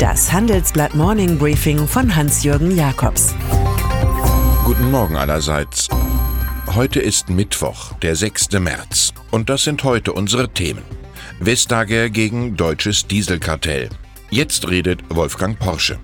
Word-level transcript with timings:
Das 0.00 0.32
Handelsblatt 0.32 0.94
Morning 0.94 1.36
Briefing 1.36 1.86
von 1.86 2.16
Hans-Jürgen 2.16 2.74
Jakobs. 2.74 3.34
Guten 4.64 4.90
Morgen 4.90 5.14
allerseits. 5.14 5.90
Heute 6.74 7.00
ist 7.00 7.28
Mittwoch, 7.28 7.92
der 8.00 8.16
6. 8.16 8.52
März. 8.60 9.12
Und 9.30 9.50
das 9.50 9.64
sind 9.64 9.84
heute 9.84 10.14
unsere 10.14 10.48
Themen. 10.48 10.84
Vestager 11.38 12.08
gegen 12.08 12.56
deutsches 12.56 13.08
Dieselkartell. 13.08 13.90
Jetzt 14.30 14.70
redet 14.70 15.02
Wolfgang 15.10 15.58
Porsche. 15.58 15.98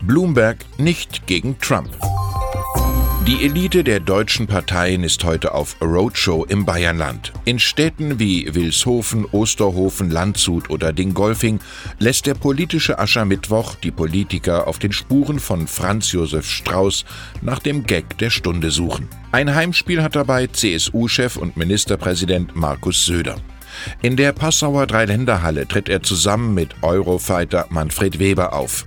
Bloomberg 0.00 0.64
nicht 0.78 1.26
gegen 1.26 1.58
Trump. 1.58 1.90
Die 3.26 3.42
Elite 3.42 3.84
der 3.84 4.00
deutschen 4.00 4.46
Parteien 4.46 5.02
ist 5.02 5.24
heute 5.24 5.54
auf 5.54 5.80
Roadshow 5.80 6.44
im 6.44 6.66
Bayernland. 6.66 7.32
In 7.46 7.58
Städten 7.58 8.18
wie 8.18 8.54
Wilshofen, 8.54 9.24
Osterhofen, 9.24 10.10
Landshut 10.10 10.68
oder 10.68 10.92
Dingolfing 10.92 11.58
lässt 11.98 12.26
der 12.26 12.34
politische 12.34 12.98
Aschermittwoch 12.98 13.76
die 13.76 13.92
Politiker 13.92 14.66
auf 14.66 14.78
den 14.78 14.92
Spuren 14.92 15.40
von 15.40 15.66
Franz 15.66 16.12
Josef 16.12 16.44
Strauß 16.44 17.06
nach 17.40 17.60
dem 17.60 17.84
Gag 17.84 18.18
der 18.18 18.28
Stunde 18.28 18.70
suchen. 18.70 19.08
Ein 19.32 19.54
Heimspiel 19.54 20.02
hat 20.02 20.16
dabei 20.16 20.46
CSU-Chef 20.46 21.38
und 21.38 21.56
Ministerpräsident 21.56 22.54
Markus 22.54 23.06
Söder. 23.06 23.36
In 24.02 24.16
der 24.16 24.32
Passauer 24.32 24.86
Dreiländerhalle 24.86 25.66
tritt 25.68 25.88
er 25.88 26.02
zusammen 26.02 26.54
mit 26.54 26.82
Eurofighter 26.82 27.66
Manfred 27.70 28.18
Weber 28.18 28.52
auf. 28.52 28.84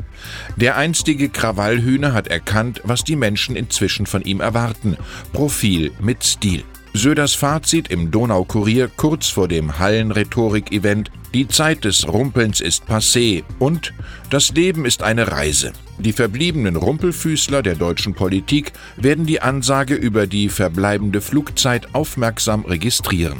Der 0.55 0.77
einstige 0.77 1.30
Krawallhühner 1.30 2.13
hat 2.13 2.27
erkannt, 2.27 2.82
was 2.84 3.04
die 3.04 3.16
Menschen 3.16 3.55
inzwischen 3.55 4.05
von 4.05 4.22
ihm 4.23 4.41
erwarten. 4.41 4.98
Profil 5.34 5.91
mit 6.00 6.23
Stil. 6.23 6.63
Söders 6.98 7.36
Fazit 7.36 7.90
im 7.90 8.10
Donaukurier 8.10 8.88
kurz 8.88 9.30
vor 9.30 9.48
dem 9.48 9.77
Hallenrhetorik-Event 9.77 11.12
Die 11.34 11.48
Zeit 11.48 11.84
des 11.84 12.08
Rumpelns 12.08 12.60
ist 12.60 12.85
passé 12.85 13.44
und 13.60 13.94
Das 14.32 14.52
Leben 14.54 14.84
ist 14.85 15.04
eine 15.04 15.32
Reise. 15.32 15.74
Die 15.99 16.13
verbliebenen 16.13 16.76
Rumpelfüßler 16.76 17.62
der 17.62 17.76
deutschen 17.76 18.15
Politik 18.15 18.74
werden 18.96 19.27
die 19.27 19.41
Ansage 19.41 19.93
über 19.93 20.26
die 20.26 20.49
verbleibende 20.49 21.21
Flugzeit 21.21 21.93
aufmerksam 21.93 22.65
registrieren. 22.65 23.38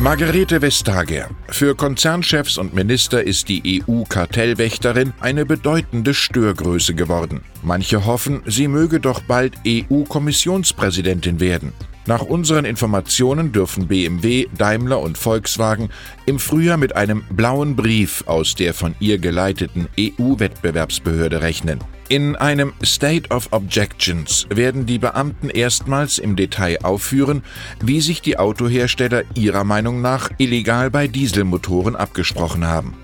Margarete 0.00 0.62
Vestager. 0.62 1.28
Für 1.48 1.74
Konzernchefs 1.74 2.56
und 2.56 2.72
Minister 2.72 3.24
ist 3.24 3.48
die 3.48 3.82
EU-Kartellwächterin 3.84 5.12
eine 5.18 5.44
bedeutende 5.44 6.14
Störgröße 6.14 6.94
geworden. 6.94 7.40
Manche 7.64 8.06
hoffen, 8.06 8.42
sie 8.46 8.68
möge 8.68 9.00
doch 9.00 9.20
bald 9.22 9.54
EU-Kommissionspräsidentin 9.66 11.40
werden. 11.40 11.72
Nach 12.08 12.22
unseren 12.22 12.64
Informationen 12.64 13.52
dürfen 13.52 13.86
BMW, 13.86 14.46
Daimler 14.56 14.98
und 15.00 15.18
Volkswagen 15.18 15.90
im 16.24 16.38
Frühjahr 16.38 16.78
mit 16.78 16.96
einem 16.96 17.22
blauen 17.28 17.76
Brief 17.76 18.24
aus 18.26 18.54
der 18.54 18.72
von 18.72 18.94
ihr 18.98 19.18
geleiteten 19.18 19.88
EU-Wettbewerbsbehörde 20.00 21.42
rechnen. 21.42 21.80
In 22.08 22.34
einem 22.34 22.72
State 22.82 23.28
of 23.28 23.48
Objections 23.52 24.46
werden 24.48 24.86
die 24.86 24.98
Beamten 24.98 25.50
erstmals 25.50 26.16
im 26.16 26.34
Detail 26.34 26.78
aufführen, 26.82 27.42
wie 27.82 28.00
sich 28.00 28.22
die 28.22 28.38
Autohersteller 28.38 29.24
ihrer 29.34 29.64
Meinung 29.64 30.00
nach 30.00 30.30
illegal 30.38 30.90
bei 30.90 31.08
Dieselmotoren 31.08 31.94
abgesprochen 31.94 32.66
haben. 32.66 32.94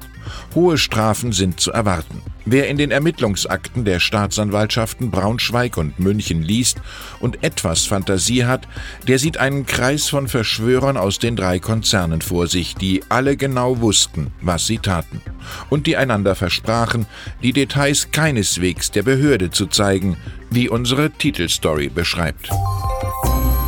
Hohe 0.55 0.79
Strafen 0.79 1.33
sind 1.33 1.61
zu 1.61 1.73
erwarten. 1.73 2.23
Wer 2.47 2.69
in 2.69 2.77
den 2.77 2.91
Ermittlungsakten 2.91 3.85
der 3.85 4.01
Staatsanwaltschaften 4.01 5.11
Braunschweig 5.11 5.79
und 5.79 5.99
München 5.99 6.43
liest 6.43 6.81
und 7.19 7.43
etwas 7.43 7.87
Fantasie 7.87 8.45
hat, 8.45 8.69
der 9.09 9.19
sieht 9.19 9.39
einen 9.39 9.65
Kreis 9.65 10.09
von 10.09 10.29
Verschwörern 10.29 10.99
aus 10.99 11.19
den 11.19 11.37
drei 11.37 11.59
Konzernen 11.59 12.21
vor 12.21 12.47
sich, 12.47 12.75
die 12.75 13.03
alle 13.09 13.37
genau 13.37 13.81
wussten, 13.81 14.31
was 14.43 14.67
sie 14.67 14.79
taten 14.79 15.23
und 15.71 15.87
die 15.87 15.97
einander 15.97 16.35
versprachen, 16.35 17.07
die 17.43 17.53
Details 17.53 18.11
keineswegs 18.11 18.91
der 18.91 19.03
Behörde 19.03 19.51
zu 19.51 19.67
zeigen, 19.67 20.17
wie 20.51 20.69
unsere 20.69 21.11
Titelstory 21.11 21.89
beschreibt. 21.89 22.51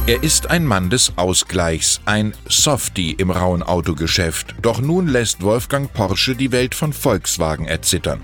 Er 0.08 0.22
ist 0.22 0.50
ein 0.50 0.64
Mann 0.64 0.88
des 0.88 1.14
Ausgleichs, 1.16 2.00
ein 2.04 2.32
Softie 2.48 3.10
im 3.10 3.32
rauen 3.32 3.64
Autogeschäft. 3.64 4.54
Doch 4.62 4.80
nun 4.80 5.08
lässt 5.08 5.42
Wolfgang 5.42 5.92
Porsche 5.92 6.36
die 6.36 6.52
Welt 6.52 6.76
von 6.76 6.92
Volkswagen 6.92 7.66
erzittern. 7.66 8.20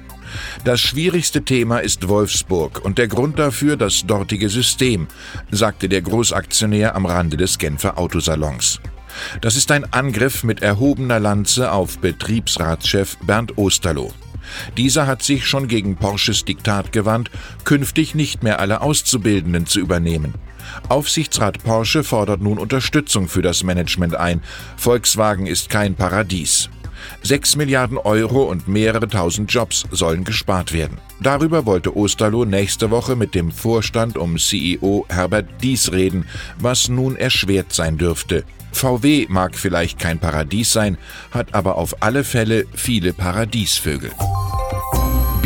Das 0.65 0.81
schwierigste 0.81 1.43
Thema 1.43 1.79
ist 1.81 2.07
Wolfsburg 2.07 2.85
und 2.85 2.99
der 2.99 3.09
Grund 3.09 3.41
dafür 3.41 3.77
das 3.77 4.07
dortige 4.07 4.49
System, 4.49 5.09
sagte 5.51 5.89
der 5.89 6.03
Großaktionär 6.03 6.95
am 6.95 7.05
Rande 7.05 7.37
des 7.37 7.59
Genfer 7.59 7.99
Autosalons. 7.99 8.81
Das 9.41 9.57
ist 9.57 9.73
ein 9.73 9.93
Angriff 9.93 10.45
mit 10.45 10.63
erhobener 10.63 11.19
Lanze 11.19 11.73
auf 11.73 11.99
Betriebsratschef 11.99 13.17
Bernd 13.27 13.59
Osterloh. 13.59 14.13
Dieser 14.77 15.09
hat 15.09 15.25
sich 15.25 15.49
schon 15.49 15.67
gegen 15.67 15.97
Porsches 15.97 16.45
Diktat 16.45 16.93
gewandt, 16.93 17.33
künftig 17.65 18.15
nicht 18.15 18.45
mehr 18.45 18.61
alle 18.61 18.83
Auszubildenden 18.83 19.67
zu 19.67 19.81
übernehmen. 19.81 20.35
Aufsichtsrat 20.89 21.63
Porsche 21.63 22.05
fordert 22.05 22.41
nun 22.41 22.59
Unterstützung 22.59 23.29
für 23.29 23.43
das 23.43 23.63
Management 23.63 24.15
ein. 24.15 24.43
Volkswagen 24.77 25.47
ist 25.47 25.71
kein 25.71 25.95
Paradies. 25.95 26.69
Sechs 27.23 27.57
Milliarden 27.57 27.99
Euro 27.99 28.45
und 28.45 28.69
mehrere 28.69 29.09
tausend 29.09 29.53
Jobs 29.53 29.85
sollen 29.91 30.25
gespart 30.25 30.73
werden. 30.73 30.99
Darüber 31.21 31.67
wollte 31.67 31.97
Osterloh 31.97 32.45
nächste 32.45 32.91
Woche 32.91 33.17
mit 33.17 33.35
dem 33.35 33.51
Vorstand 33.51 34.17
um 34.17 34.39
CEO 34.39 35.07
Herbert 35.09 35.47
Dies 35.63 35.93
reden, 35.93 36.27
was 36.59 36.89
nun 36.89 37.17
erschwert 37.17 37.73
sein 37.73 37.99
dürfte. 37.99 38.45
VW 38.73 39.27
mag 39.29 39.57
vielleicht 39.57 39.99
kein 39.99 40.19
Paradies 40.19 40.73
sein, 40.73 40.97
hat 41.31 41.55
aber 41.55 41.77
auf 41.77 42.03
alle 42.03 42.25
Fälle 42.25 42.67
viele 42.75 43.13
Paradiesvögel. 43.13 44.11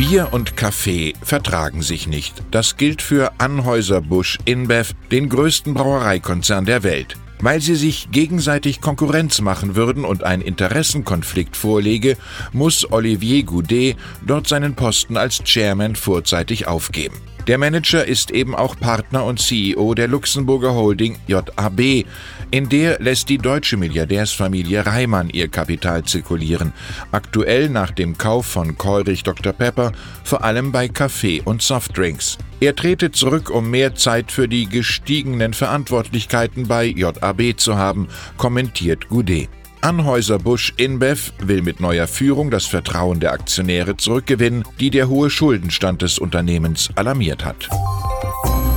Bier 0.09 0.29
und 0.31 0.55
Kaffee 0.55 1.15
vertragen 1.21 1.81
sich 1.81 2.07
nicht. 2.07 2.41
Das 2.49 2.77
gilt 2.77 3.01
für 3.01 3.33
Anhäuser-Busch 3.39 4.37
InBev, 4.45 4.93
den 5.11 5.27
größten 5.27 5.73
Brauereikonzern 5.73 6.63
der 6.63 6.83
Welt. 6.83 7.17
Weil 7.41 7.59
sie 7.59 7.75
sich 7.75 8.09
gegenseitig 8.09 8.79
Konkurrenz 8.79 9.41
machen 9.41 9.75
würden 9.75 10.05
und 10.05 10.23
ein 10.23 10.39
Interessenkonflikt 10.39 11.57
vorlege, 11.57 12.15
muss 12.53 12.89
Olivier 12.89 13.43
Goudet 13.43 13.97
dort 14.25 14.47
seinen 14.47 14.75
Posten 14.75 15.17
als 15.17 15.43
Chairman 15.43 15.97
vorzeitig 15.97 16.67
aufgeben. 16.67 17.17
Der 17.47 17.57
Manager 17.57 18.05
ist 18.05 18.31
eben 18.31 18.55
auch 18.55 18.77
Partner 18.77 19.23
und 19.23 19.39
CEO 19.39 19.93
der 19.93 20.07
Luxemburger 20.07 20.73
Holding 20.73 21.17
JAB. 21.27 22.05
In 22.49 22.69
der 22.69 22.99
lässt 22.99 23.27
die 23.27 23.37
deutsche 23.37 23.75
Milliardärsfamilie 23.75 24.85
Reimann 24.85 25.29
ihr 25.29 25.49
Kapital 25.49 26.03
zirkulieren. 26.05 26.71
Aktuell 27.11 27.67
nach 27.67 27.91
dem 27.91 28.17
Kauf 28.17 28.45
von 28.45 28.77
Keurich 28.77 29.23
Dr. 29.23 29.51
Pepper, 29.51 29.91
vor 30.23 30.45
allem 30.45 30.71
bei 30.71 30.87
Kaffee 30.87 31.41
und 31.43 31.61
Softdrinks. 31.61 32.37
Er 32.61 32.73
trete 32.73 33.11
zurück, 33.11 33.49
um 33.49 33.69
mehr 33.69 33.95
Zeit 33.95 34.31
für 34.31 34.47
die 34.47 34.67
gestiegenen 34.67 35.53
Verantwortlichkeiten 35.53 36.67
bei 36.67 36.85
JAB 36.85 37.57
zu 37.57 37.75
haben, 37.75 38.07
kommentiert 38.37 39.09
Goudet. 39.09 39.49
Anhäuser-Busch 39.81 40.73
InBev 40.77 41.33
will 41.39 41.61
mit 41.61 41.81
neuer 41.81 42.07
Führung 42.07 42.49
das 42.49 42.65
Vertrauen 42.65 43.19
der 43.19 43.33
Aktionäre 43.33 43.97
zurückgewinnen, 43.97 44.63
die 44.79 44.89
der 44.89 45.09
hohe 45.09 45.29
Schuldenstand 45.29 46.01
des 46.01 46.17
Unternehmens 46.17 46.89
alarmiert 46.95 47.43
hat. 47.43 47.69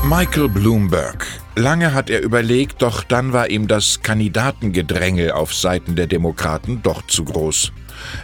Michael 0.02 0.48
Bloomberg. 0.48 1.26
Lange 1.56 1.92
hat 1.92 2.08
er 2.08 2.22
überlegt, 2.22 2.80
doch 2.80 3.04
dann 3.04 3.32
war 3.34 3.50
ihm 3.50 3.68
das 3.68 4.02
Kandidatengedränge 4.02 5.34
auf 5.34 5.54
Seiten 5.54 5.94
der 5.94 6.06
Demokraten 6.06 6.80
doch 6.82 7.06
zu 7.06 7.24
groß. 7.24 7.70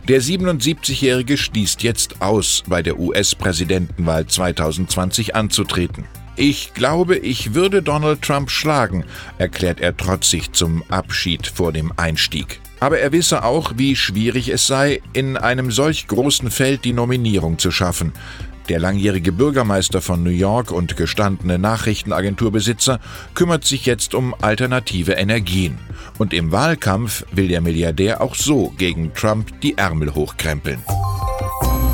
Der 0.08 0.22
77-Jährige 0.22 1.36
schließt 1.36 1.82
jetzt 1.82 2.22
aus, 2.22 2.62
bei 2.66 2.82
der 2.82 2.98
US-Präsidentenwahl 2.98 4.26
2020 4.26 5.36
anzutreten. 5.36 6.04
Ich 6.34 6.72
glaube, 6.72 7.16
ich 7.16 7.54
würde 7.54 7.82
Donald 7.82 8.22
Trump 8.22 8.50
schlagen, 8.50 9.04
erklärt 9.36 9.80
er 9.80 9.96
trotzig 9.96 10.52
zum 10.52 10.82
Abschied 10.88 11.46
vor 11.46 11.72
dem 11.72 11.92
Einstieg. 11.96 12.60
Aber 12.80 12.98
er 12.98 13.12
wisse 13.12 13.44
auch, 13.44 13.72
wie 13.76 13.96
schwierig 13.96 14.48
es 14.48 14.66
sei, 14.66 15.00
in 15.12 15.36
einem 15.36 15.70
solch 15.70 16.08
großen 16.08 16.50
Feld 16.50 16.84
die 16.84 16.92
Nominierung 16.92 17.58
zu 17.58 17.70
schaffen. 17.70 18.12
Der 18.68 18.80
langjährige 18.80 19.32
Bürgermeister 19.32 20.00
von 20.00 20.22
New 20.22 20.30
York 20.30 20.72
und 20.72 20.96
gestandene 20.96 21.58
Nachrichtenagenturbesitzer 21.58 22.98
kümmert 23.34 23.64
sich 23.64 23.86
jetzt 23.86 24.14
um 24.14 24.34
alternative 24.40 25.12
Energien. 25.12 25.78
Und 26.18 26.34
im 26.34 26.50
Wahlkampf 26.50 27.24
will 27.30 27.48
der 27.48 27.60
Milliardär 27.60 28.20
auch 28.20 28.34
so 28.34 28.72
gegen 28.76 29.14
Trump 29.14 29.60
die 29.60 29.78
Ärmel 29.78 30.14
hochkrempeln. 30.14 30.82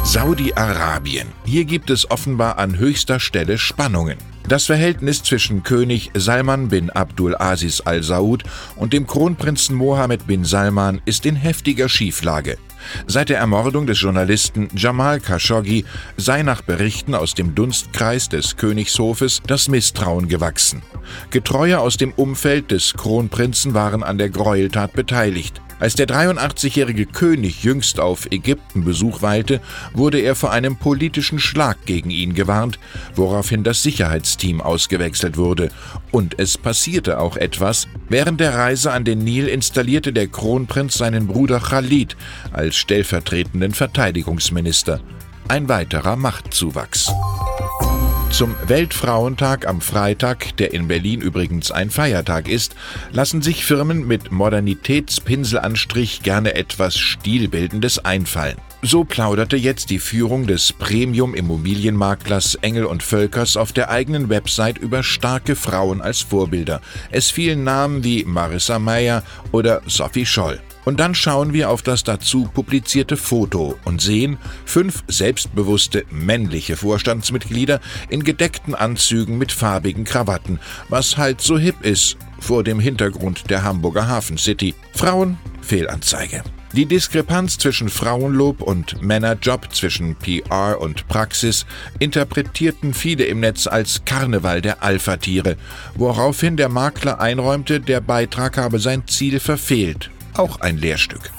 Saudi-Arabien. 0.04 1.28
Hier 1.44 1.64
gibt 1.64 1.88
es 1.88 2.10
offenbar 2.10 2.58
an 2.58 2.76
höchster 2.76 3.20
Stelle 3.20 3.56
Spannungen. 3.56 4.18
Das 4.48 4.66
Verhältnis 4.66 5.22
zwischen 5.22 5.62
König 5.62 6.10
Salman 6.14 6.68
bin 6.68 6.90
Abdul 6.90 7.36
Aziz 7.36 7.80
al 7.84 8.02
Saud 8.02 8.42
und 8.74 8.92
dem 8.92 9.06
Kronprinzen 9.06 9.76
Mohammed 9.76 10.26
bin 10.26 10.44
Salman 10.44 11.00
ist 11.04 11.24
in 11.24 11.36
heftiger 11.36 11.88
Schieflage. 11.88 12.58
Seit 13.06 13.28
der 13.28 13.38
Ermordung 13.38 13.86
des 13.86 14.00
Journalisten 14.00 14.68
Jamal 14.74 15.20
Khashoggi 15.20 15.84
sei 16.16 16.42
nach 16.42 16.62
Berichten 16.62 17.14
aus 17.14 17.34
dem 17.34 17.54
Dunstkreis 17.54 18.28
des 18.28 18.56
Königshofes 18.56 19.40
das 19.46 19.68
Misstrauen 19.68 20.26
gewachsen. 20.26 20.82
Getreue 21.30 21.78
aus 21.78 21.96
dem 21.96 22.12
Umfeld 22.12 22.72
des 22.72 22.94
Kronprinzen 22.94 23.72
waren 23.72 24.02
an 24.02 24.18
der 24.18 24.30
Gräueltat 24.30 24.94
beteiligt. 24.94 25.62
Als 25.82 25.96
der 25.96 26.06
83-jährige 26.06 27.06
König 27.06 27.64
jüngst 27.64 27.98
auf 27.98 28.30
Ägypten-Besuch 28.30 29.20
weilte, 29.20 29.60
wurde 29.92 30.20
er 30.20 30.36
vor 30.36 30.52
einem 30.52 30.76
politischen 30.76 31.40
Schlag 31.40 31.86
gegen 31.86 32.10
ihn 32.10 32.34
gewarnt, 32.34 32.78
woraufhin 33.16 33.64
das 33.64 33.82
Sicherheitsteam 33.82 34.60
ausgewechselt 34.60 35.36
wurde. 35.36 35.70
Und 36.12 36.38
es 36.38 36.56
passierte 36.56 37.18
auch 37.18 37.36
etwas. 37.36 37.88
Während 38.08 38.38
der 38.38 38.54
Reise 38.54 38.92
an 38.92 39.02
den 39.02 39.24
Nil 39.24 39.48
installierte 39.48 40.12
der 40.12 40.28
Kronprinz 40.28 40.94
seinen 40.94 41.26
Bruder 41.26 41.58
Khalid 41.58 42.16
als 42.52 42.76
stellvertretenden 42.76 43.74
Verteidigungsminister. 43.74 45.00
Ein 45.48 45.68
weiterer 45.68 46.14
Machtzuwachs. 46.14 47.12
Zum 48.32 48.56
Weltfrauentag 48.66 49.68
am 49.68 49.82
Freitag, 49.82 50.56
der 50.56 50.72
in 50.72 50.88
Berlin 50.88 51.20
übrigens 51.20 51.70
ein 51.70 51.90
Feiertag 51.90 52.48
ist, 52.48 52.74
lassen 53.12 53.42
sich 53.42 53.66
Firmen 53.66 54.06
mit 54.06 54.32
Modernitätspinselanstrich 54.32 56.22
gerne 56.22 56.54
etwas 56.54 56.96
Stilbildendes 56.96 57.98
einfallen. 58.06 58.56
So 58.80 59.04
plauderte 59.04 59.58
jetzt 59.58 59.90
die 59.90 59.98
Führung 59.98 60.46
des 60.46 60.72
Premium-Immobilienmaklers 60.72 62.54
Engel 62.56 62.86
und 62.86 63.02
Völkers 63.02 63.58
auf 63.58 63.72
der 63.72 63.90
eigenen 63.90 64.30
Website 64.30 64.78
über 64.78 65.02
starke 65.02 65.54
Frauen 65.54 66.00
als 66.00 66.22
Vorbilder. 66.22 66.80
Es 67.10 67.30
fielen 67.30 67.64
Namen 67.64 68.02
wie 68.02 68.24
Marissa 68.24 68.78
Meyer 68.78 69.22
oder 69.52 69.82
Sophie 69.86 70.26
Scholl. 70.26 70.58
Und 70.84 70.98
dann 70.98 71.14
schauen 71.14 71.52
wir 71.52 71.70
auf 71.70 71.82
das 71.82 72.04
dazu 72.04 72.48
publizierte 72.52 73.16
Foto 73.16 73.78
und 73.84 74.00
sehen 74.00 74.38
fünf 74.64 75.04
selbstbewusste 75.08 76.04
männliche 76.10 76.76
Vorstandsmitglieder 76.76 77.80
in 78.08 78.24
gedeckten 78.24 78.74
Anzügen 78.74 79.38
mit 79.38 79.52
farbigen 79.52 80.04
Krawatten, 80.04 80.58
was 80.88 81.16
halt 81.16 81.40
so 81.40 81.58
hip 81.58 81.82
ist 81.82 82.16
vor 82.40 82.64
dem 82.64 82.80
Hintergrund 82.80 83.48
der 83.50 83.62
Hamburger 83.62 84.08
Hafen 84.08 84.38
City. 84.38 84.74
Frauen 84.94 85.38
Fehlanzeige. 85.60 86.42
Die 86.72 86.86
Diskrepanz 86.86 87.58
zwischen 87.58 87.90
Frauenlob 87.90 88.62
und 88.62 89.02
Männerjob, 89.02 89.74
zwischen 89.74 90.16
PR 90.16 90.80
und 90.80 91.06
Praxis, 91.06 91.66
interpretierten 91.98 92.94
viele 92.94 93.24
im 93.24 93.40
Netz 93.40 93.66
als 93.66 94.06
Karneval 94.06 94.62
der 94.62 94.82
Alpha-Tiere, 94.82 95.56
woraufhin 95.94 96.56
der 96.56 96.70
Makler 96.70 97.20
einräumte, 97.20 97.78
der 97.78 98.00
Beitrag 98.00 98.56
habe 98.56 98.78
sein 98.78 99.06
Ziel 99.06 99.38
verfehlt 99.38 100.10
auch 100.36 100.60
ein 100.60 100.76
Lehrstück. 100.76 101.30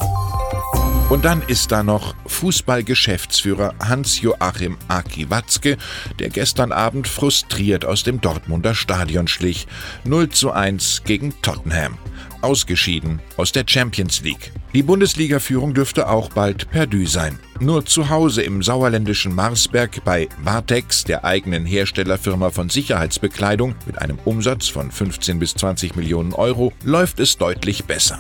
Und 1.10 1.26
dann 1.26 1.44
ist 1.44 1.72
da 1.72 1.84
noch 1.84 2.16
Fußballgeschäftsführer 2.26 3.76
Hans-Joachim 3.80 4.78
Aki 4.88 5.30
Watzke, 5.30 5.78
der 6.18 6.30
gestern 6.30 6.72
Abend 6.72 7.08
frustriert 7.08 7.86
aus 7.86 8.04
dem 8.04 8.20
Dortmunder 8.20 8.74
Stadion 8.74 9.28
schlich. 9.28 9.68
0 10.06 10.30
zu 10.30 10.52
1 10.52 11.04
gegen 11.06 11.40
Tottenham. 11.42 11.98
Ausgeschieden 12.42 13.22
aus 13.38 13.52
der 13.52 13.64
Champions 13.68 14.22
League. 14.22 14.52
Die 14.74 14.82
Bundesliga-Führung 14.82 15.76
dürfte 15.76 16.10
auch 16.10 16.30
bald 16.30 16.72
perdu 16.72 17.06
sein. 17.06 17.38
Nur 17.60 17.86
zu 17.86 18.10
Hause 18.10 18.42
im 18.42 18.64
sauerländischen 18.64 19.36
Marsberg 19.36 20.04
bei 20.04 20.28
Vartex, 20.42 21.04
der 21.04 21.26
eigenen 21.26 21.66
Herstellerfirma 21.66 22.50
von 22.50 22.70
Sicherheitsbekleidung 22.70 23.76
mit 23.86 24.02
einem 24.02 24.18
Umsatz 24.26 24.68
von 24.68 24.90
15 24.90 25.38
bis 25.38 25.54
20 25.54 25.96
Millionen 25.96 26.34
Euro, 26.34 26.74
läuft 26.84 27.20
es 27.20 27.38
deutlich 27.38 27.86
besser. 27.86 28.20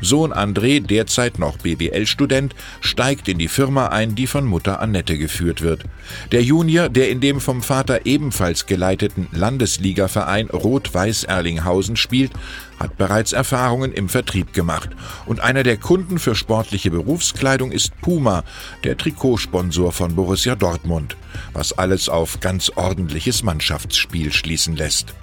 Sohn 0.00 0.32
André, 0.32 0.80
derzeit 0.80 1.38
noch 1.38 1.58
BWL-Student, 1.58 2.54
steigt 2.80 3.28
in 3.28 3.38
die 3.38 3.48
Firma 3.48 3.88
ein, 3.88 4.14
die 4.14 4.26
von 4.26 4.44
Mutter 4.44 4.80
Annette 4.80 5.18
geführt 5.18 5.62
wird. 5.62 5.84
Der 6.32 6.42
Junior, 6.42 6.88
der 6.88 7.10
in 7.10 7.20
dem 7.20 7.40
vom 7.40 7.62
Vater 7.62 8.06
ebenfalls 8.06 8.66
geleiteten 8.66 9.28
Landesligaverein 9.32 10.48
Rot-Weiß 10.50 11.24
Erlinghausen 11.24 11.96
spielt, 11.96 12.32
hat 12.78 12.96
bereits 12.96 13.32
Erfahrungen 13.32 13.92
im 13.92 14.08
Vertrieb 14.08 14.52
gemacht. 14.52 14.90
Und 15.26 15.40
einer 15.40 15.62
der 15.62 15.76
Kunden 15.76 16.18
für 16.18 16.34
sportliche 16.34 16.90
Berufskleidung 16.90 17.70
ist 17.70 17.98
Puma, 18.00 18.44
der 18.84 18.96
Trikotsponsor 18.96 19.92
von 19.92 20.16
Borussia 20.16 20.56
Dortmund, 20.56 21.16
was 21.52 21.72
alles 21.72 22.08
auf 22.08 22.40
ganz 22.40 22.70
ordentliches 22.74 23.42
Mannschaftsspiel 23.42 24.32
schließen 24.32 24.76
lässt. 24.76 25.14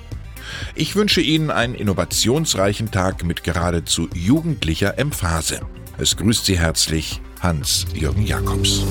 Ich 0.75 0.95
wünsche 0.95 1.21
Ihnen 1.21 1.51
einen 1.51 1.75
innovationsreichen 1.75 2.91
Tag 2.91 3.23
mit 3.23 3.43
geradezu 3.43 4.09
jugendlicher 4.13 4.97
Emphase. 4.97 5.61
Es 5.97 6.15
grüßt 6.17 6.45
Sie 6.45 6.57
herzlich 6.57 7.21
Hans-Jürgen 7.41 8.25
Jakobs. 8.25 8.83